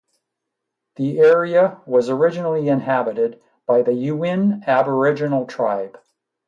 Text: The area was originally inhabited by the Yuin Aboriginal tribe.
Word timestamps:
The 0.95 1.19
area 1.19 1.79
was 1.85 2.09
originally 2.09 2.69
inhabited 2.69 3.39
by 3.67 3.83
the 3.83 3.91
Yuin 3.91 4.65
Aboriginal 4.65 5.45
tribe. 5.45 5.99